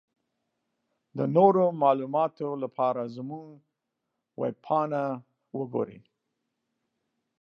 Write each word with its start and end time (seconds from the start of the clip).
د 1.17 1.19
نورو 1.35 1.63
معلوماتو 1.81 2.49
لپاره 2.63 3.01
زمونږ 3.15 3.49
ويبپاڼه 4.39 5.03
وګورٸ. 5.57 5.89